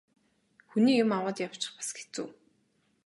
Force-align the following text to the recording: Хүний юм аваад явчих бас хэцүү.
Хүний 0.69 0.95
юм 1.03 1.09
аваад 1.17 1.37
явчих 1.47 1.71
бас 1.77 1.89
хэцүү. 1.97 2.27